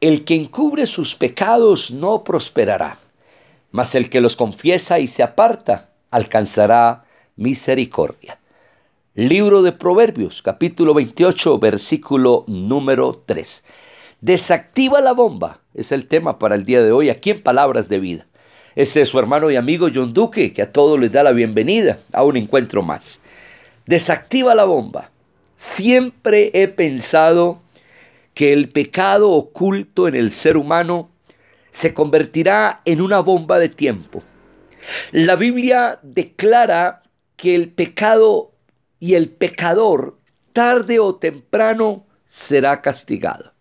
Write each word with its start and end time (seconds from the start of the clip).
El 0.00 0.24
que 0.24 0.34
encubre 0.34 0.86
sus 0.86 1.14
pecados 1.14 1.90
no 1.90 2.24
prosperará, 2.24 2.98
mas 3.70 3.94
el 3.94 4.10
que 4.10 4.20
los 4.20 4.36
confiesa 4.36 4.98
y 4.98 5.06
se 5.06 5.22
aparta 5.22 5.90
alcanzará 6.10 7.04
misericordia. 7.36 8.38
Libro 9.14 9.62
de 9.62 9.72
Proverbios, 9.72 10.42
capítulo 10.42 10.94
28, 10.94 11.58
versículo 11.58 12.44
número 12.48 13.22
3. 13.24 13.64
Desactiva 14.20 15.00
la 15.00 15.12
bomba, 15.12 15.60
es 15.74 15.92
el 15.92 16.06
tema 16.06 16.38
para 16.38 16.54
el 16.54 16.64
día 16.64 16.82
de 16.82 16.92
hoy, 16.92 17.10
aquí 17.10 17.30
en 17.30 17.42
Palabras 17.42 17.88
de 17.88 18.00
Vida. 18.00 18.26
Ese 18.74 19.02
es 19.02 19.08
su 19.08 19.18
hermano 19.20 19.50
y 19.50 19.56
amigo 19.56 19.88
John 19.94 20.12
Duque, 20.12 20.52
que 20.52 20.62
a 20.62 20.72
todos 20.72 20.98
les 20.98 21.12
da 21.12 21.22
la 21.22 21.32
bienvenida 21.32 22.00
a 22.12 22.24
un 22.24 22.36
encuentro 22.36 22.82
más. 22.82 23.20
Desactiva 23.86 24.54
la 24.54 24.64
bomba. 24.64 25.10
Siempre 25.56 26.50
he 26.54 26.66
pensado 26.68 27.60
que 28.34 28.52
el 28.52 28.68
pecado 28.68 29.30
oculto 29.30 30.08
en 30.08 30.16
el 30.16 30.32
ser 30.32 30.56
humano 30.56 31.10
se 31.70 31.94
convertirá 31.94 32.82
en 32.84 33.00
una 33.00 33.20
bomba 33.20 33.58
de 33.58 33.68
tiempo. 33.68 34.22
La 35.12 35.36
Biblia 35.36 35.98
declara 36.02 37.02
que 37.36 37.54
el 37.54 37.70
pecado 37.70 38.52
y 39.00 39.14
el 39.14 39.30
pecador 39.30 40.18
tarde 40.52 40.98
o 40.98 41.16
temprano 41.16 42.06
será 42.26 42.82
castigado. 42.82 43.52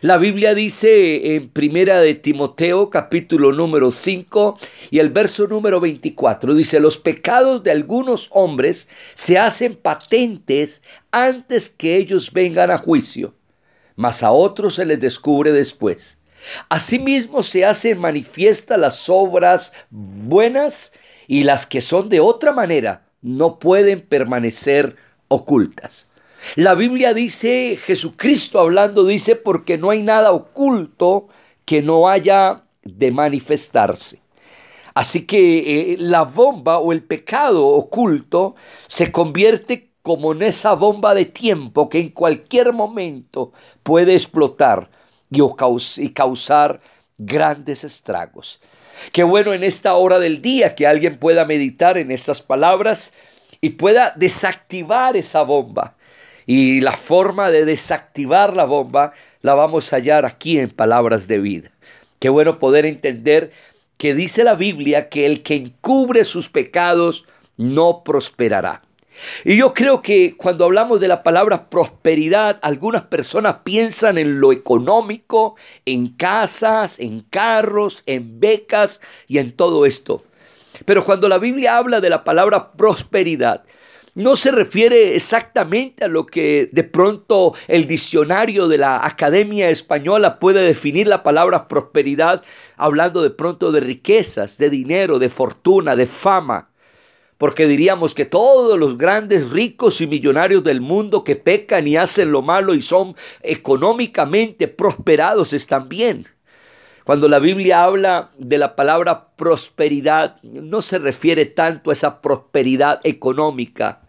La 0.00 0.18
Biblia 0.18 0.54
dice 0.54 1.36
en 1.36 1.48
Primera 1.48 2.00
de 2.00 2.14
Timoteo 2.16 2.90
capítulo 2.90 3.52
número 3.52 3.92
5 3.92 4.58
y 4.90 4.98
el 4.98 5.10
verso 5.10 5.46
número 5.46 5.80
24 5.80 6.54
dice, 6.54 6.80
los 6.80 6.98
pecados 6.98 7.62
de 7.62 7.70
algunos 7.70 8.28
hombres 8.32 8.88
se 9.14 9.38
hacen 9.38 9.76
patentes 9.76 10.82
antes 11.12 11.70
que 11.70 11.96
ellos 11.96 12.32
vengan 12.32 12.72
a 12.72 12.78
juicio 12.78 13.34
mas 13.96 14.22
a 14.22 14.30
otros 14.30 14.74
se 14.74 14.86
les 14.86 15.00
descubre 15.00 15.52
después. 15.52 16.18
Asimismo 16.68 17.42
se 17.42 17.64
hacen 17.64 17.98
manifiestas 17.98 18.78
las 18.78 19.08
obras 19.08 19.72
buenas 19.90 20.92
y 21.26 21.42
las 21.42 21.66
que 21.66 21.80
son 21.80 22.08
de 22.08 22.20
otra 22.20 22.52
manera 22.52 23.06
no 23.22 23.58
pueden 23.58 24.00
permanecer 24.00 24.96
ocultas. 25.28 26.10
La 26.54 26.74
Biblia 26.74 27.14
dice, 27.14 27.76
Jesucristo 27.82 28.60
hablando 28.60 29.04
dice, 29.04 29.34
porque 29.34 29.78
no 29.78 29.90
hay 29.90 30.02
nada 30.02 30.30
oculto 30.30 31.28
que 31.64 31.82
no 31.82 32.08
haya 32.08 32.62
de 32.84 33.10
manifestarse. 33.10 34.20
Así 34.94 35.26
que 35.26 35.92
eh, 35.92 35.96
la 35.98 36.22
bomba 36.22 36.78
o 36.78 36.92
el 36.92 37.02
pecado 37.02 37.66
oculto 37.66 38.54
se 38.86 39.10
convierte 39.10 39.90
como 40.06 40.30
en 40.30 40.42
esa 40.42 40.74
bomba 40.74 41.14
de 41.14 41.24
tiempo 41.24 41.88
que 41.88 41.98
en 41.98 42.10
cualquier 42.10 42.72
momento 42.72 43.52
puede 43.82 44.12
explotar 44.12 44.88
y 45.32 46.10
causar 46.10 46.80
grandes 47.18 47.82
estragos. 47.82 48.60
Qué 49.10 49.24
bueno 49.24 49.52
en 49.52 49.64
esta 49.64 49.94
hora 49.94 50.20
del 50.20 50.40
día 50.40 50.76
que 50.76 50.86
alguien 50.86 51.16
pueda 51.18 51.44
meditar 51.44 51.98
en 51.98 52.12
estas 52.12 52.40
palabras 52.40 53.14
y 53.60 53.70
pueda 53.70 54.12
desactivar 54.14 55.16
esa 55.16 55.42
bomba. 55.42 55.96
Y 56.46 56.82
la 56.82 56.92
forma 56.92 57.50
de 57.50 57.64
desactivar 57.64 58.54
la 58.54 58.64
bomba 58.64 59.12
la 59.42 59.54
vamos 59.54 59.92
a 59.92 59.96
hallar 59.96 60.24
aquí 60.24 60.60
en 60.60 60.70
palabras 60.70 61.26
de 61.26 61.38
vida. 61.38 61.72
Qué 62.20 62.28
bueno 62.28 62.60
poder 62.60 62.86
entender 62.86 63.50
que 63.96 64.14
dice 64.14 64.44
la 64.44 64.54
Biblia 64.54 65.08
que 65.08 65.26
el 65.26 65.42
que 65.42 65.56
encubre 65.56 66.22
sus 66.22 66.48
pecados 66.48 67.24
no 67.56 68.04
prosperará. 68.04 68.82
Y 69.44 69.56
yo 69.56 69.72
creo 69.74 70.02
que 70.02 70.36
cuando 70.36 70.64
hablamos 70.64 71.00
de 71.00 71.08
la 71.08 71.22
palabra 71.22 71.68
prosperidad, 71.68 72.58
algunas 72.62 73.02
personas 73.02 73.56
piensan 73.64 74.18
en 74.18 74.40
lo 74.40 74.52
económico, 74.52 75.56
en 75.84 76.08
casas, 76.08 76.98
en 77.00 77.20
carros, 77.20 78.02
en 78.06 78.40
becas 78.40 79.00
y 79.26 79.38
en 79.38 79.52
todo 79.52 79.86
esto. 79.86 80.24
Pero 80.84 81.04
cuando 81.04 81.28
la 81.28 81.38
Biblia 81.38 81.78
habla 81.78 82.00
de 82.00 82.10
la 82.10 82.24
palabra 82.24 82.72
prosperidad, 82.72 83.64
no 84.14 84.34
se 84.34 84.50
refiere 84.50 85.14
exactamente 85.14 86.04
a 86.04 86.08
lo 86.08 86.24
que 86.24 86.70
de 86.72 86.84
pronto 86.84 87.54
el 87.68 87.86
diccionario 87.86 88.66
de 88.66 88.78
la 88.78 89.04
Academia 89.04 89.68
Española 89.68 90.38
puede 90.38 90.62
definir 90.62 91.06
la 91.06 91.22
palabra 91.22 91.68
prosperidad, 91.68 92.42
hablando 92.78 93.22
de 93.22 93.28
pronto 93.28 93.72
de 93.72 93.80
riquezas, 93.80 94.56
de 94.56 94.70
dinero, 94.70 95.18
de 95.18 95.28
fortuna, 95.28 95.96
de 95.96 96.06
fama 96.06 96.70
porque 97.38 97.66
diríamos 97.66 98.14
que 98.14 98.24
todos 98.24 98.78
los 98.78 98.96
grandes 98.96 99.50
ricos 99.50 100.00
y 100.00 100.06
millonarios 100.06 100.64
del 100.64 100.80
mundo 100.80 101.24
que 101.24 101.36
pecan 101.36 101.86
y 101.86 101.96
hacen 101.96 102.32
lo 102.32 102.42
malo 102.42 102.74
y 102.74 102.82
son 102.82 103.14
económicamente 103.42 104.68
prosperados 104.68 105.52
están 105.52 105.88
bien. 105.88 106.26
Cuando 107.04 107.28
la 107.28 107.38
Biblia 107.38 107.84
habla 107.84 108.32
de 108.36 108.58
la 108.58 108.74
palabra 108.74 109.28
prosperidad, 109.36 110.42
no 110.42 110.82
se 110.82 110.98
refiere 110.98 111.46
tanto 111.46 111.90
a 111.90 111.92
esa 111.92 112.20
prosperidad 112.20 113.00
económica, 113.04 114.00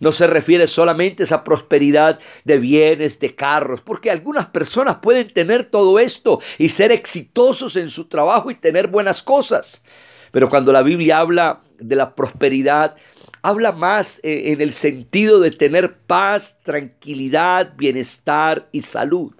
no 0.00 0.12
se 0.12 0.26
refiere 0.26 0.66
solamente 0.66 1.22
a 1.22 1.26
esa 1.26 1.44
prosperidad 1.44 2.18
de 2.44 2.58
bienes, 2.58 3.18
de 3.18 3.34
carros, 3.34 3.82
porque 3.82 4.10
algunas 4.10 4.46
personas 4.46 4.96
pueden 5.02 5.28
tener 5.28 5.66
todo 5.66 5.98
esto 5.98 6.40
y 6.56 6.70
ser 6.70 6.90
exitosos 6.90 7.76
en 7.76 7.90
su 7.90 8.06
trabajo 8.06 8.50
y 8.50 8.54
tener 8.54 8.86
buenas 8.86 9.22
cosas. 9.22 9.82
Pero 10.30 10.48
cuando 10.48 10.72
la 10.72 10.82
Biblia 10.82 11.18
habla 11.18 11.60
de 11.78 11.96
la 11.96 12.14
prosperidad, 12.14 12.96
habla 13.42 13.72
más 13.72 14.20
eh, 14.22 14.52
en 14.52 14.60
el 14.60 14.72
sentido 14.72 15.40
de 15.40 15.50
tener 15.50 15.96
paz, 15.98 16.58
tranquilidad, 16.62 17.74
bienestar 17.76 18.68
y 18.72 18.80
salud. 18.80 19.32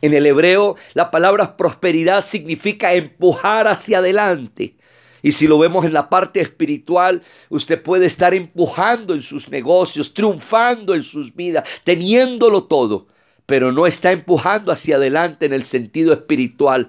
En 0.00 0.14
el 0.14 0.26
hebreo, 0.26 0.76
la 0.94 1.10
palabra 1.10 1.56
prosperidad 1.56 2.24
significa 2.24 2.94
empujar 2.94 3.66
hacia 3.66 3.98
adelante. 3.98 4.76
Y 5.22 5.32
si 5.32 5.48
lo 5.48 5.58
vemos 5.58 5.84
en 5.84 5.92
la 5.92 6.08
parte 6.08 6.40
espiritual, 6.40 7.22
usted 7.48 7.82
puede 7.82 8.06
estar 8.06 8.34
empujando 8.34 9.14
en 9.14 9.22
sus 9.22 9.48
negocios, 9.48 10.14
triunfando 10.14 10.94
en 10.94 11.02
sus 11.02 11.34
vidas, 11.34 11.68
teniéndolo 11.82 12.64
todo, 12.64 13.08
pero 13.44 13.72
no 13.72 13.86
está 13.86 14.12
empujando 14.12 14.70
hacia 14.70 14.96
adelante 14.96 15.46
en 15.46 15.52
el 15.52 15.64
sentido 15.64 16.12
espiritual, 16.12 16.88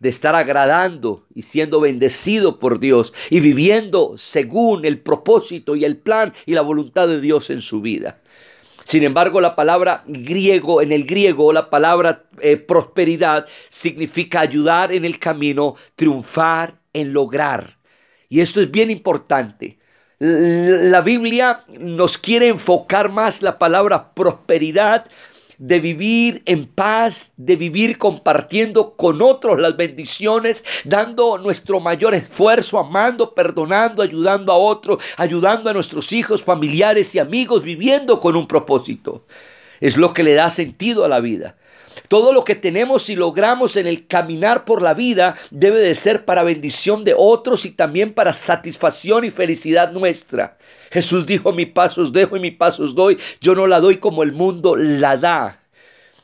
de 0.00 0.08
estar 0.08 0.34
agradando 0.34 1.26
y 1.34 1.42
siendo 1.42 1.78
bendecido 1.80 2.58
por 2.58 2.80
Dios 2.80 3.12
y 3.28 3.38
viviendo 3.40 4.14
según 4.16 4.84
el 4.84 4.98
propósito 4.98 5.76
y 5.76 5.84
el 5.84 5.98
plan 5.98 6.32
y 6.46 6.54
la 6.54 6.62
voluntad 6.62 7.06
de 7.06 7.20
Dios 7.20 7.50
en 7.50 7.60
su 7.60 7.80
vida. 7.80 8.18
Sin 8.84 9.04
embargo, 9.04 9.40
la 9.40 9.54
palabra 9.54 10.02
griego, 10.06 10.82
en 10.82 10.90
el 10.90 11.04
griego, 11.04 11.52
la 11.52 11.70
palabra 11.70 12.24
eh, 12.40 12.56
prosperidad 12.56 13.46
significa 13.68 14.40
ayudar 14.40 14.92
en 14.92 15.04
el 15.04 15.18
camino, 15.18 15.76
triunfar 15.94 16.74
en 16.92 17.12
lograr. 17.12 17.76
Y 18.28 18.40
esto 18.40 18.60
es 18.60 18.70
bien 18.70 18.90
importante. 18.90 19.78
La 20.18 21.00
Biblia 21.00 21.64
nos 21.78 22.18
quiere 22.18 22.48
enfocar 22.48 23.10
más 23.10 23.42
la 23.42 23.58
palabra 23.58 24.12
prosperidad 24.12 25.06
de 25.60 25.78
vivir 25.78 26.42
en 26.46 26.64
paz, 26.64 27.32
de 27.36 27.54
vivir 27.54 27.98
compartiendo 27.98 28.96
con 28.96 29.20
otros 29.20 29.58
las 29.58 29.76
bendiciones, 29.76 30.64
dando 30.84 31.36
nuestro 31.36 31.80
mayor 31.80 32.14
esfuerzo, 32.14 32.78
amando, 32.78 33.34
perdonando, 33.34 34.02
ayudando 34.02 34.52
a 34.52 34.56
otros, 34.56 35.04
ayudando 35.18 35.68
a 35.68 35.74
nuestros 35.74 36.12
hijos, 36.12 36.42
familiares 36.42 37.14
y 37.14 37.18
amigos, 37.18 37.62
viviendo 37.62 38.18
con 38.18 38.36
un 38.36 38.48
propósito. 38.48 39.26
Es 39.80 39.98
lo 39.98 40.14
que 40.14 40.22
le 40.22 40.32
da 40.32 40.48
sentido 40.48 41.04
a 41.04 41.08
la 41.08 41.20
vida. 41.20 41.56
Todo 42.08 42.32
lo 42.32 42.44
que 42.44 42.54
tenemos 42.54 43.08
y 43.08 43.16
logramos 43.16 43.76
en 43.76 43.86
el 43.86 44.06
caminar 44.06 44.64
por 44.64 44.82
la 44.82 44.94
vida 44.94 45.36
debe 45.50 45.78
de 45.78 45.94
ser 45.94 46.24
para 46.24 46.42
bendición 46.42 47.04
de 47.04 47.14
otros 47.16 47.64
y 47.64 47.70
también 47.70 48.12
para 48.12 48.32
satisfacción 48.32 49.24
y 49.24 49.30
felicidad 49.30 49.92
nuestra. 49.92 50.56
Jesús 50.90 51.26
dijo, 51.26 51.52
mi 51.52 51.66
paso 51.66 52.02
os 52.02 52.12
dejo 52.12 52.36
y 52.36 52.40
mi 52.40 52.50
paso 52.50 52.82
os 52.82 52.94
doy. 52.94 53.18
Yo 53.40 53.54
no 53.54 53.66
la 53.66 53.80
doy 53.80 53.96
como 53.96 54.22
el 54.22 54.32
mundo 54.32 54.76
la 54.76 55.16
da. 55.16 55.56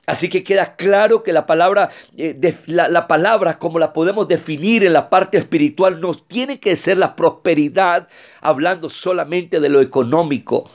Así 0.06 0.28
que 0.28 0.44
queda 0.44 0.76
claro 0.76 1.24
que 1.24 1.32
la 1.32 1.46
palabra, 1.46 1.90
eh, 2.16 2.54
la, 2.66 2.86
la, 2.88 3.08
palabra 3.08 3.58
como 3.58 3.80
la 3.80 3.92
podemos 3.92 4.28
definir 4.28 4.84
en 4.84 4.92
la 4.92 5.10
parte 5.10 5.36
espiritual, 5.36 6.00
no 6.00 6.14
tiene 6.14 6.60
que 6.60 6.76
ser 6.76 6.96
la 6.96 7.16
prosperidad, 7.16 8.06
hablando 8.40 8.88
solamente 8.88 9.58
de 9.58 9.68
lo 9.68 9.80
económico. 9.80 10.70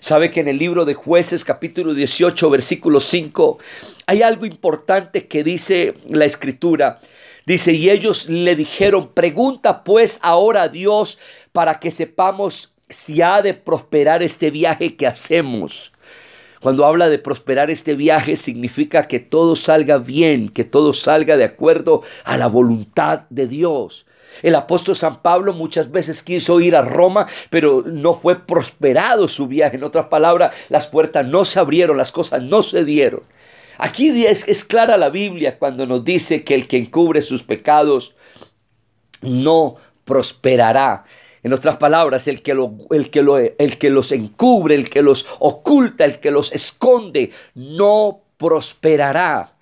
Sabe 0.00 0.30
que 0.30 0.40
en 0.40 0.48
el 0.48 0.58
libro 0.58 0.86
de 0.86 0.94
jueces 0.94 1.44
capítulo 1.44 1.92
18 1.92 2.48
versículo 2.48 3.00
5 3.00 3.58
hay 4.06 4.22
algo 4.22 4.46
importante 4.46 5.28
que 5.28 5.44
dice 5.44 5.94
la 6.08 6.24
escritura. 6.24 7.00
Dice, 7.44 7.72
y 7.72 7.90
ellos 7.90 8.28
le 8.28 8.56
dijeron, 8.56 9.08
pregunta 9.12 9.84
pues 9.84 10.18
ahora 10.22 10.62
a 10.62 10.68
Dios 10.68 11.18
para 11.52 11.78
que 11.80 11.90
sepamos 11.90 12.72
si 12.88 13.20
ha 13.20 13.42
de 13.42 13.52
prosperar 13.52 14.22
este 14.22 14.50
viaje 14.50 14.96
que 14.96 15.06
hacemos. 15.06 15.92
Cuando 16.62 16.86
habla 16.86 17.10
de 17.10 17.18
prosperar 17.18 17.70
este 17.70 17.94
viaje 17.94 18.36
significa 18.36 19.06
que 19.06 19.20
todo 19.20 19.54
salga 19.54 19.98
bien, 19.98 20.48
que 20.48 20.64
todo 20.64 20.94
salga 20.94 21.36
de 21.36 21.44
acuerdo 21.44 22.02
a 22.24 22.38
la 22.38 22.46
voluntad 22.46 23.26
de 23.28 23.46
Dios. 23.46 24.06
El 24.42 24.54
apóstol 24.54 24.96
San 24.96 25.22
Pablo 25.22 25.52
muchas 25.52 25.90
veces 25.90 26.22
quiso 26.22 26.60
ir 26.60 26.76
a 26.76 26.82
Roma, 26.82 27.26
pero 27.50 27.82
no 27.86 28.18
fue 28.20 28.38
prosperado 28.38 29.28
su 29.28 29.46
viaje. 29.46 29.76
En 29.76 29.84
otras 29.84 30.06
palabras, 30.06 30.54
las 30.68 30.86
puertas 30.86 31.26
no 31.26 31.44
se 31.44 31.58
abrieron, 31.58 31.96
las 31.96 32.12
cosas 32.12 32.42
no 32.42 32.62
se 32.62 32.84
dieron. 32.84 33.22
Aquí 33.78 34.26
es, 34.26 34.46
es 34.46 34.64
clara 34.64 34.96
la 34.96 35.08
Biblia 35.08 35.58
cuando 35.58 35.86
nos 35.86 36.04
dice 36.04 36.44
que 36.44 36.54
el 36.54 36.68
que 36.68 36.76
encubre 36.76 37.22
sus 37.22 37.42
pecados 37.42 38.14
no 39.22 39.76
prosperará. 40.04 41.04
En 41.42 41.54
otras 41.54 41.78
palabras, 41.78 42.28
el 42.28 42.42
que, 42.42 42.52
los 42.52 44.12
encubre, 44.12 44.74
el 44.74 44.90
que 44.90 45.02
los 45.02 45.26
oculta, 45.38 46.04
el 46.04 46.20
que 46.20 46.30
los 46.30 46.52
esconde, 46.52 47.30
no 47.54 48.20
prosperará. 48.36 49.54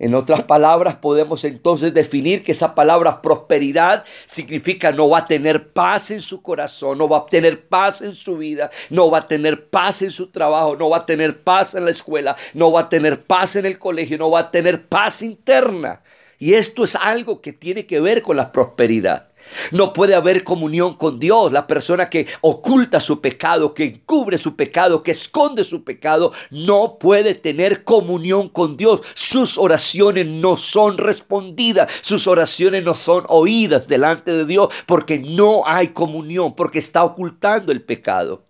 En 0.00 0.14
otras 0.14 0.42
palabras, 0.44 0.96
podemos 0.96 1.44
entonces 1.44 1.92
definir 1.92 2.42
que 2.42 2.52
esa 2.52 2.74
palabra 2.74 3.20
prosperidad 3.20 4.04
significa 4.24 4.92
no 4.92 5.10
va 5.10 5.18
a 5.18 5.24
tener 5.26 5.74
paz 5.74 6.10
en 6.10 6.22
su 6.22 6.40
corazón, 6.40 6.96
no 6.96 7.06
va 7.06 7.18
a 7.18 7.26
tener 7.26 7.68
paz 7.68 8.00
en 8.00 8.14
su 8.14 8.38
vida, 8.38 8.70
no 8.88 9.10
va 9.10 9.18
a 9.18 9.28
tener 9.28 9.68
paz 9.68 10.00
en 10.00 10.10
su 10.10 10.28
trabajo, 10.28 10.74
no 10.74 10.88
va 10.88 10.98
a 10.98 11.06
tener 11.06 11.42
paz 11.42 11.74
en 11.74 11.84
la 11.84 11.90
escuela, 11.90 12.34
no 12.54 12.72
va 12.72 12.80
a 12.80 12.88
tener 12.88 13.24
paz 13.24 13.56
en 13.56 13.66
el 13.66 13.78
colegio, 13.78 14.16
no 14.16 14.30
va 14.30 14.40
a 14.40 14.50
tener 14.50 14.88
paz 14.88 15.20
interna. 15.20 16.00
Y 16.38 16.54
esto 16.54 16.84
es 16.84 16.96
algo 16.96 17.42
que 17.42 17.52
tiene 17.52 17.84
que 17.84 18.00
ver 18.00 18.22
con 18.22 18.38
la 18.38 18.52
prosperidad. 18.52 19.29
No 19.72 19.92
puede 19.92 20.14
haber 20.14 20.44
comunión 20.44 20.94
con 20.94 21.18
Dios. 21.18 21.52
La 21.52 21.66
persona 21.66 22.08
que 22.08 22.26
oculta 22.40 23.00
su 23.00 23.20
pecado, 23.20 23.74
que 23.74 23.84
encubre 23.84 24.38
su 24.38 24.56
pecado, 24.56 25.02
que 25.02 25.10
esconde 25.10 25.64
su 25.64 25.84
pecado, 25.84 26.32
no 26.50 26.98
puede 26.98 27.34
tener 27.34 27.84
comunión 27.84 28.48
con 28.48 28.76
Dios. 28.76 29.00
Sus 29.14 29.58
oraciones 29.58 30.26
no 30.26 30.56
son 30.56 30.98
respondidas, 30.98 31.90
sus 32.02 32.26
oraciones 32.26 32.84
no 32.84 32.94
son 32.94 33.24
oídas 33.28 33.88
delante 33.88 34.32
de 34.32 34.44
Dios 34.44 34.72
porque 34.86 35.18
no 35.18 35.62
hay 35.66 35.88
comunión, 35.88 36.54
porque 36.54 36.78
está 36.78 37.04
ocultando 37.04 37.72
el 37.72 37.82
pecado. 37.82 38.44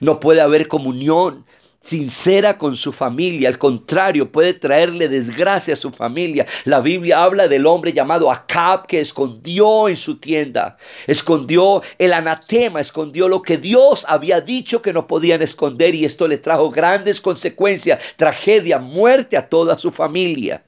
No 0.00 0.20
puede 0.20 0.40
haber 0.40 0.68
comunión 0.68 1.44
sincera 1.80 2.58
con 2.58 2.76
su 2.76 2.92
familia. 2.92 3.48
Al 3.48 3.58
contrario, 3.58 4.30
puede 4.30 4.54
traerle 4.54 5.08
desgracia 5.08 5.74
a 5.74 5.76
su 5.76 5.90
familia. 5.90 6.46
La 6.64 6.80
Biblia 6.80 7.22
habla 7.22 7.48
del 7.48 7.66
hombre 7.66 7.92
llamado 7.92 8.30
Acab 8.30 8.86
que 8.86 9.00
escondió 9.00 9.88
en 9.88 9.96
su 9.96 10.18
tienda, 10.18 10.76
escondió 11.06 11.82
el 11.98 12.12
anatema, 12.12 12.80
escondió 12.80 13.28
lo 13.28 13.42
que 13.42 13.56
Dios 13.56 14.04
había 14.08 14.40
dicho 14.40 14.82
que 14.82 14.92
no 14.92 15.06
podían 15.06 15.42
esconder 15.42 15.94
y 15.94 16.04
esto 16.04 16.28
le 16.28 16.38
trajo 16.38 16.70
grandes 16.70 17.20
consecuencias, 17.20 18.14
tragedia, 18.16 18.78
muerte 18.78 19.36
a 19.36 19.48
toda 19.48 19.78
su 19.78 19.90
familia. 19.90 20.64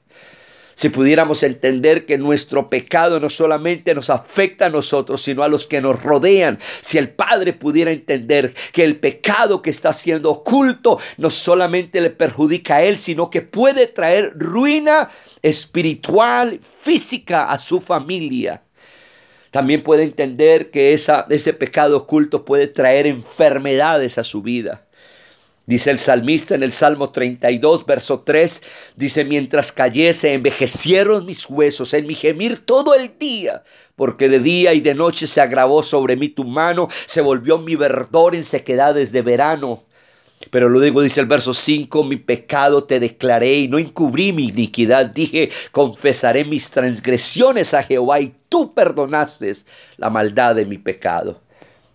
Si 0.75 0.89
pudiéramos 0.89 1.43
entender 1.43 2.05
que 2.05 2.17
nuestro 2.17 2.69
pecado 2.69 3.19
no 3.19 3.29
solamente 3.29 3.93
nos 3.93 4.09
afecta 4.09 4.67
a 4.67 4.69
nosotros, 4.69 5.21
sino 5.21 5.43
a 5.43 5.47
los 5.47 5.67
que 5.67 5.81
nos 5.81 6.01
rodean. 6.01 6.57
Si 6.81 6.97
el 6.97 7.09
Padre 7.09 7.53
pudiera 7.53 7.91
entender 7.91 8.53
que 8.71 8.83
el 8.83 8.97
pecado 8.97 9.61
que 9.61 9.69
está 9.69 9.93
siendo 9.93 10.31
oculto 10.31 10.99
no 11.17 11.29
solamente 11.29 12.01
le 12.01 12.09
perjudica 12.09 12.77
a 12.77 12.83
Él, 12.83 12.97
sino 12.97 13.29
que 13.29 13.41
puede 13.41 13.87
traer 13.87 14.33
ruina 14.35 15.09
espiritual, 15.41 16.59
física 16.61 17.51
a 17.51 17.59
su 17.59 17.81
familia. 17.81 18.63
También 19.51 19.81
puede 19.81 20.03
entender 20.03 20.71
que 20.71 20.93
esa, 20.93 21.27
ese 21.29 21.51
pecado 21.53 21.97
oculto 21.97 22.45
puede 22.45 22.67
traer 22.67 23.05
enfermedades 23.05 24.17
a 24.17 24.23
su 24.23 24.41
vida. 24.41 24.85
Dice 25.67 25.91
el 25.91 25.99
salmista 25.99 26.55
en 26.55 26.63
el 26.63 26.71
Salmo 26.71 27.11
32, 27.11 27.85
verso 27.85 28.21
3, 28.21 28.63
dice, 28.95 29.23
mientras 29.23 29.71
cayese, 29.71 30.33
envejecieron 30.33 31.25
mis 31.25 31.47
huesos 31.47 31.93
en 31.93 32.07
mi 32.07 32.15
gemir 32.15 32.65
todo 32.65 32.95
el 32.95 33.11
día, 33.19 33.63
porque 33.95 34.27
de 34.27 34.39
día 34.39 34.73
y 34.73 34.81
de 34.81 34.95
noche 34.95 35.27
se 35.27 35.39
agravó 35.39 35.83
sobre 35.83 36.15
mí 36.15 36.29
tu 36.29 36.45
mano, 36.45 36.87
se 37.05 37.21
volvió 37.21 37.59
mi 37.59 37.75
verdor 37.75 38.33
en 38.35 38.43
sequedades 38.43 39.11
de 39.11 39.21
verano. 39.21 39.83
Pero 40.49 40.67
luego 40.67 41.03
dice 41.03 41.19
el 41.19 41.27
verso 41.27 41.53
5, 41.53 42.03
mi 42.03 42.15
pecado 42.15 42.83
te 42.83 42.99
declaré 42.99 43.53
y 43.53 43.67
no 43.67 43.77
encubrí 43.77 44.33
mi 44.33 44.47
iniquidad. 44.47 45.05
Dije, 45.05 45.49
confesaré 45.71 46.43
mis 46.43 46.71
transgresiones 46.71 47.75
a 47.75 47.83
Jehová 47.83 48.19
y 48.19 48.33
tú 48.49 48.73
perdonaste 48.73 49.53
la 49.97 50.09
maldad 50.09 50.55
de 50.55 50.65
mi 50.65 50.79
pecado. 50.79 51.39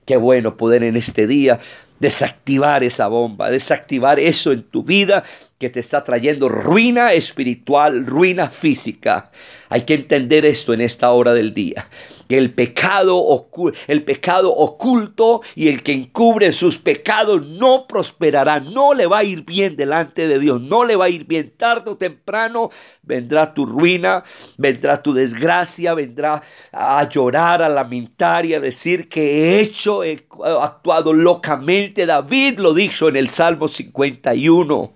Qué 0.04 0.16
bueno 0.16 0.56
poder 0.56 0.84
en 0.84 0.96
este 0.96 1.26
día 1.26 1.58
desactivar 1.98 2.84
esa 2.84 3.08
bomba, 3.08 3.50
desactivar 3.50 4.20
eso 4.20 4.52
en 4.52 4.62
tu 4.62 4.82
vida 4.82 5.24
que 5.58 5.70
te 5.70 5.80
está 5.80 6.04
trayendo 6.04 6.48
ruina 6.48 7.12
espiritual, 7.12 8.04
ruina 8.06 8.50
física. 8.50 9.30
Hay 9.68 9.82
que 9.82 9.94
entender 9.94 10.44
esto 10.44 10.74
en 10.74 10.80
esta 10.80 11.10
hora 11.10 11.32
del 11.32 11.54
día. 11.54 11.86
Que 12.28 12.38
el 12.38 12.52
pecado, 12.52 13.48
el 13.86 14.04
pecado 14.04 14.52
oculto 14.52 15.42
y 15.54 15.68
el 15.68 15.82
que 15.82 15.92
encubre 15.92 16.52
sus 16.52 16.78
pecados 16.78 17.46
no 17.46 17.86
prosperará, 17.86 18.60
no 18.60 18.94
le 18.94 19.06
va 19.06 19.18
a 19.18 19.24
ir 19.24 19.44
bien 19.44 19.76
delante 19.76 20.26
de 20.28 20.38
Dios, 20.38 20.60
no 20.60 20.84
le 20.84 20.96
va 20.96 21.06
a 21.06 21.08
ir 21.08 21.24
bien 21.24 21.54
tarde 21.56 21.90
o 21.90 21.96
temprano. 21.96 22.70
Vendrá 23.02 23.54
tu 23.54 23.66
ruina, 23.66 24.24
vendrá 24.56 25.02
tu 25.02 25.12
desgracia, 25.12 25.94
vendrá 25.94 26.42
a 26.72 27.08
llorar, 27.08 27.62
a 27.62 27.68
lamentar 27.68 28.44
y 28.46 28.54
a 28.54 28.60
decir 28.60 29.08
que 29.08 29.22
he 29.22 29.60
hecho, 29.60 30.02
he 30.04 30.26
actuado 30.60 31.12
locamente. 31.12 32.06
David 32.06 32.58
lo 32.58 32.74
dijo 32.74 33.08
en 33.08 33.16
el 33.16 33.28
Salmo 33.28 33.68
51. 33.68 34.94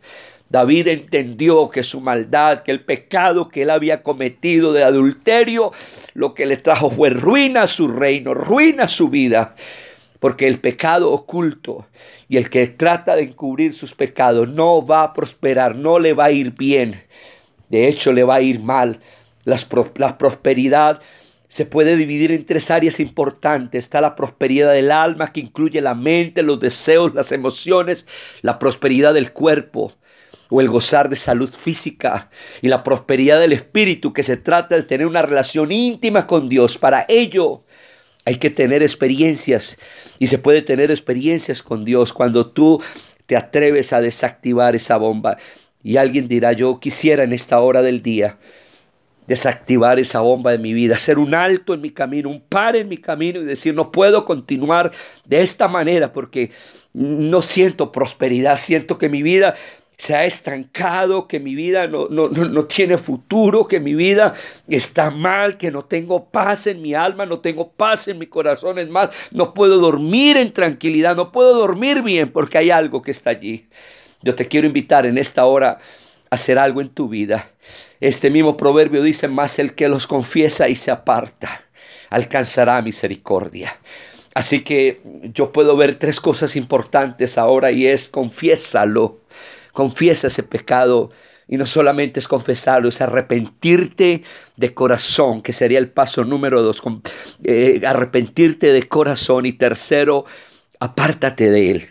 David 0.51 0.89
entendió 0.89 1.71
que 1.71 1.85
su 1.85 2.01
maldad, 2.01 2.65
que 2.65 2.73
el 2.73 2.85
pecado 2.85 3.49
que 3.49 3.63
él 3.63 3.71
había 3.71 4.03
cometido 4.03 4.73
de 4.73 4.83
adulterio, 4.83 5.71
lo 6.15 6.35
que 6.35 6.45
le 6.45 6.57
trajo 6.57 6.91
fue 6.91 7.11
ruina 7.11 7.63
a 7.63 7.67
su 7.69 7.87
reino, 7.87 8.35
ruina 8.35 8.85
a 8.85 8.89
su 8.89 9.09
vida. 9.09 9.55
Porque 10.19 10.49
el 10.49 10.59
pecado 10.59 11.13
oculto 11.13 11.87
y 12.29 12.37
el 12.37 12.51
que 12.51 12.67
trata 12.67 13.15
de 13.15 13.23
encubrir 13.23 13.75
sus 13.75 13.95
pecados 13.95 14.49
no 14.49 14.85
va 14.85 15.05
a 15.05 15.13
prosperar, 15.13 15.77
no 15.77 16.01
le 16.01 16.15
va 16.15 16.27
a 16.27 16.33
ir 16.33 16.53
bien. 16.53 17.01
De 17.69 17.87
hecho, 17.87 18.13
le 18.13 18.25
va 18.25 18.35
a 18.35 18.43
ir 18.43 18.59
mal. 18.59 18.99
la 19.45 20.19
prosperidad 20.19 21.01
se 21.47 21.65
puede 21.65 21.97
dividir 21.97 22.33
en 22.33 22.45
tres 22.45 22.73
áreas 22.73 22.99
importantes. 22.99 23.85
Está 23.85 24.01
la 24.01 24.17
prosperidad 24.17 24.73
del 24.73 24.91
alma, 24.91 25.33
que 25.33 25.41
incluye 25.41 25.81
la 25.81 25.95
mente, 25.95 26.43
los 26.43 26.59
deseos, 26.59 27.15
las 27.15 27.31
emociones, 27.31 28.07
la 28.43 28.59
prosperidad 28.59 29.15
del 29.15 29.33
cuerpo 29.33 29.95
o 30.51 30.61
el 30.61 30.69
gozar 30.69 31.09
de 31.09 31.17
salud 31.17 31.49
física 31.49 32.29
y 32.61 32.69
la 32.69 32.83
prosperidad 32.83 33.41
del 33.41 33.53
espíritu, 33.53 34.13
que 34.13 34.23
se 34.23 34.37
trata 34.37 34.75
de 34.75 34.83
tener 34.83 35.07
una 35.07 35.23
relación 35.23 35.73
íntima 35.73 36.27
con 36.27 36.49
Dios. 36.49 36.77
Para 36.77 37.07
ello 37.09 37.63
hay 38.25 38.37
que 38.37 38.51
tener 38.51 38.83
experiencias 38.83 39.79
y 40.19 40.27
se 40.27 40.39
puede 40.39 40.63
tener 40.63 40.91
experiencias 40.91 41.63
con 41.63 41.85
Dios 41.85 42.13
cuando 42.13 42.47
tú 42.49 42.83
te 43.27 43.37
atreves 43.37 43.93
a 43.93 44.01
desactivar 44.01 44.75
esa 44.75 44.97
bomba. 44.97 45.39
Y 45.83 45.97
alguien 45.97 46.29
dirá, 46.29 46.53
yo 46.53 46.79
quisiera 46.81 47.23
en 47.23 47.33
esta 47.33 47.61
hora 47.61 47.81
del 47.81 48.03
día 48.03 48.37
desactivar 49.27 50.01
esa 50.01 50.21
bomba 50.21 50.51
de 50.51 50.59
mi 50.59 50.75
vida, 50.75 50.97
hacer 50.97 51.17
un 51.17 51.35
alto 51.35 51.73
en 51.73 51.81
mi 51.81 51.93
camino, 51.93 52.29
un 52.29 52.41
par 52.41 52.75
en 52.75 52.89
mi 52.89 52.99
camino 52.99 53.41
y 53.41 53.45
decir, 53.45 53.73
no 53.73 53.93
puedo 53.93 54.25
continuar 54.25 54.91
de 55.25 55.41
esta 55.41 55.69
manera 55.69 56.13
porque 56.13 56.51
no 56.93 57.41
siento 57.41 57.93
prosperidad, 57.93 58.59
siento 58.59 58.99
que 58.99 59.09
mi 59.09 59.23
vida 59.23 59.55
se 60.01 60.17
ha 60.17 60.25
estancado, 60.25 61.29
que 61.29 61.39
mi 61.41 61.55
vida 61.55 61.87
no, 61.87 62.09
no, 62.09 62.65
tiene 62.65 62.97
futuro, 62.97 63.67
que 63.67 63.81
mi 63.81 63.95
vida 63.95 64.33
está 64.67 65.11
mal, 65.11 65.59
que 65.59 65.71
no 65.71 65.83
tengo 65.83 66.25
paz 66.25 66.67
en 66.69 66.81
mi 66.81 66.95
alma, 66.95 67.27
no 67.27 67.41
tengo 67.41 67.71
paz 67.71 68.09
en 68.09 68.19
mi 68.19 68.27
corazón, 68.27 68.79
es 68.79 68.89
más, 68.89 69.11
no 69.31 69.53
puedo 69.53 69.79
dormir 69.79 70.39
en 70.39 70.55
tranquilidad, 70.55 71.17
no 71.17 71.31
puedo 71.31 71.53
dormir 71.53 72.01
bien 72.01 72.31
porque 72.31 72.57
hay 72.57 72.71
algo 72.71 73.03
que 73.03 73.11
está 73.11 73.29
allí. 73.29 73.69
Yo 74.23 74.35
te 74.35 74.49
quiero 74.49 74.67
invitar 74.67 75.05
en 75.05 75.19
esta 75.19 75.45
hora 75.45 75.73
a 76.31 76.35
hacer 76.35 76.59
algo 76.59 76.81
en 76.81 76.89
tu 76.89 77.11
vida. 77.11 77.51
Este 78.01 78.31
mismo 78.31 78.57
proverbio 78.57 79.03
dice, 79.03 79.29
más 79.29 79.59
el 79.59 79.75
que 79.75 79.91
los 79.91 80.07
confiesa 80.07 80.71
y 80.71 80.77
se 80.77 80.91
aparta, 80.91 81.67
alcanzará 82.09 82.81
misericordia. 82.81 83.79
Así 84.33 84.61
que 84.65 85.03
yo 85.35 85.53
puedo 85.53 85.77
ver 85.77 85.97
tres 85.97 86.21
cosas 86.21 86.57
importantes 86.57 87.37
ahora 87.37 87.71
y 87.71 87.87
es 87.87 88.09
confiésalo 88.09 89.20
Confiesa 89.81 90.27
ese 90.27 90.43
pecado 90.43 91.11
y 91.49 91.57
no 91.57 91.65
solamente 91.65 92.21
es 92.21 92.29
confesarlo, 92.29 92.91
es 92.91 93.01
arrepentirte 93.01 94.23
de 94.57 94.75
corazón, 94.75 95.41
que 95.41 95.55
sería 95.55 95.79
el 95.79 95.89
paso 95.89 96.23
número 96.23 96.61
dos, 96.61 96.83
eh, 97.43 97.81
arrepentirte 97.87 98.75
de 98.75 98.83
corazón 98.87 99.47
y 99.47 99.55
tercero, 99.55 100.27
apártate 100.81 101.51
de 101.51 101.71
él. 101.71 101.83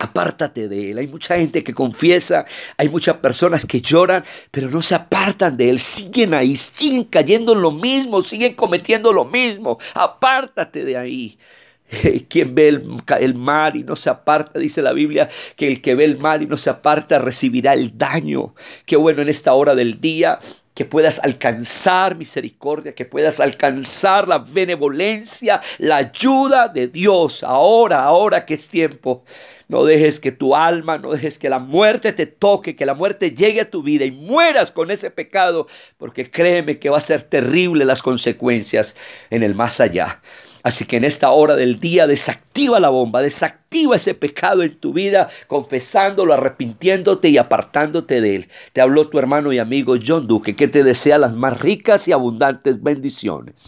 Apártate 0.00 0.66
de 0.66 0.90
él. 0.90 0.98
Hay 0.98 1.06
mucha 1.06 1.36
gente 1.36 1.62
que 1.62 1.72
confiesa, 1.72 2.46
hay 2.76 2.88
muchas 2.88 3.18
personas 3.18 3.64
que 3.64 3.80
lloran, 3.80 4.24
pero 4.50 4.68
no 4.68 4.82
se 4.82 4.96
apartan 4.96 5.56
de 5.56 5.70
él. 5.70 5.78
Siguen 5.78 6.34
ahí, 6.34 6.56
siguen 6.56 7.04
cayendo 7.04 7.52
en 7.52 7.62
lo 7.62 7.70
mismo, 7.70 8.22
siguen 8.22 8.54
cometiendo 8.54 9.12
lo 9.12 9.24
mismo. 9.24 9.78
Apártate 9.94 10.84
de 10.84 10.96
ahí. 10.96 11.38
Quien 12.28 12.54
ve 12.54 12.68
el, 12.68 13.34
mal 13.34 13.76
y 13.76 13.82
no 13.82 13.96
se 13.96 14.10
aparta, 14.10 14.58
dice 14.58 14.82
la 14.82 14.92
Biblia, 14.92 15.28
que 15.56 15.66
el 15.68 15.80
que 15.80 15.94
ve 15.94 16.04
el 16.04 16.18
mal 16.18 16.42
y 16.42 16.46
no 16.46 16.56
se 16.56 16.70
aparta 16.70 17.18
recibirá 17.18 17.74
el 17.74 17.96
daño. 17.96 18.54
Qué 18.84 18.96
bueno 18.96 19.22
en 19.22 19.28
esta 19.28 19.54
hora 19.54 19.74
del 19.74 20.00
día 20.00 20.38
que 20.74 20.84
puedas 20.84 21.18
alcanzar 21.24 22.16
misericordia, 22.16 22.94
que 22.94 23.04
puedas 23.04 23.40
alcanzar 23.40 24.28
la 24.28 24.38
benevolencia, 24.38 25.60
la 25.78 25.96
ayuda 25.96 26.68
de 26.68 26.86
Dios 26.86 27.42
ahora, 27.42 28.04
ahora 28.04 28.46
que 28.46 28.54
es 28.54 28.68
tiempo. 28.68 29.24
No 29.66 29.84
dejes 29.84 30.20
que 30.20 30.30
tu 30.30 30.54
alma, 30.54 30.96
no 30.96 31.10
dejes 31.10 31.36
que 31.36 31.48
la 31.48 31.58
muerte 31.58 32.12
te 32.12 32.26
toque, 32.26 32.76
que 32.76 32.86
la 32.86 32.94
muerte 32.94 33.32
llegue 33.32 33.62
a 33.62 33.70
tu 33.70 33.82
vida 33.82 34.04
y 34.04 34.12
mueras 34.12 34.70
con 34.70 34.92
ese 34.92 35.10
pecado, 35.10 35.66
porque 35.96 36.30
créeme 36.30 36.78
que 36.78 36.90
va 36.90 36.98
a 36.98 37.00
ser 37.00 37.24
terrible 37.24 37.84
las 37.84 38.00
consecuencias 38.00 38.94
en 39.30 39.42
el 39.42 39.56
más 39.56 39.80
allá. 39.80 40.20
Así 40.62 40.84
que 40.84 40.96
en 40.96 41.04
esta 41.04 41.30
hora 41.30 41.56
del 41.56 41.80
día 41.80 42.06
desactiva 42.06 42.80
la 42.80 42.88
bomba, 42.88 43.22
desactiva 43.22 43.96
ese 43.96 44.14
pecado 44.14 44.62
en 44.62 44.74
tu 44.74 44.92
vida, 44.92 45.28
confesándolo, 45.46 46.34
arrepintiéndote 46.34 47.28
y 47.28 47.38
apartándote 47.38 48.20
de 48.20 48.36
él. 48.36 48.48
Te 48.72 48.80
habló 48.80 49.08
tu 49.08 49.18
hermano 49.18 49.52
y 49.52 49.58
amigo 49.58 49.94
John 50.04 50.26
Duque, 50.26 50.56
que 50.56 50.68
te 50.68 50.82
desea 50.82 51.18
las 51.18 51.34
más 51.34 51.60
ricas 51.60 52.08
y 52.08 52.12
abundantes 52.12 52.82
bendiciones. 52.82 53.66